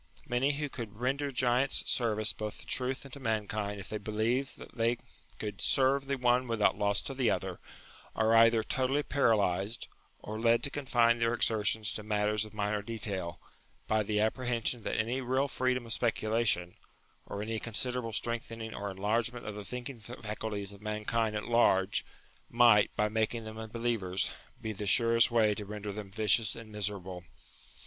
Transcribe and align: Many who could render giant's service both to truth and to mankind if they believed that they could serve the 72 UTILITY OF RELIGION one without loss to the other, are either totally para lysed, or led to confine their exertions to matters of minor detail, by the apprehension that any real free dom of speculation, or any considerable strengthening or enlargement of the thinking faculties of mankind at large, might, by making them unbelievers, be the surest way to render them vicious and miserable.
Many 0.27 0.53
who 0.53 0.67
could 0.67 0.95
render 0.95 1.31
giant's 1.31 1.87
service 1.87 2.33
both 2.33 2.57
to 2.59 2.65
truth 2.65 3.03
and 3.05 3.13
to 3.13 3.19
mankind 3.19 3.79
if 3.79 3.87
they 3.87 3.99
believed 3.99 4.57
that 4.57 4.75
they 4.75 4.97
could 5.37 5.61
serve 5.61 6.07
the 6.07 6.13
72 6.13 6.13
UTILITY 6.15 6.15
OF 6.15 6.21
RELIGION 6.23 6.23
one 6.23 6.47
without 6.49 6.77
loss 6.79 7.01
to 7.03 7.13
the 7.13 7.29
other, 7.29 7.59
are 8.15 8.35
either 8.35 8.63
totally 8.63 9.03
para 9.03 9.37
lysed, 9.37 9.85
or 10.17 10.39
led 10.39 10.63
to 10.63 10.71
confine 10.71 11.19
their 11.19 11.35
exertions 11.35 11.93
to 11.93 12.01
matters 12.01 12.45
of 12.45 12.55
minor 12.55 12.81
detail, 12.81 13.39
by 13.85 14.01
the 14.01 14.19
apprehension 14.19 14.81
that 14.81 14.97
any 14.97 15.21
real 15.21 15.47
free 15.47 15.75
dom 15.75 15.85
of 15.85 15.93
speculation, 15.93 16.73
or 17.27 17.43
any 17.43 17.59
considerable 17.59 18.11
strengthening 18.11 18.73
or 18.73 18.89
enlargement 18.89 19.45
of 19.45 19.53
the 19.53 19.63
thinking 19.63 19.99
faculties 19.99 20.73
of 20.73 20.81
mankind 20.81 21.35
at 21.35 21.47
large, 21.47 22.03
might, 22.49 22.89
by 22.95 23.07
making 23.07 23.43
them 23.43 23.59
unbelievers, 23.59 24.31
be 24.59 24.73
the 24.73 24.87
surest 24.87 25.29
way 25.29 25.53
to 25.53 25.63
render 25.63 25.91
them 25.91 26.09
vicious 26.09 26.55
and 26.55 26.71
miserable. 26.71 27.23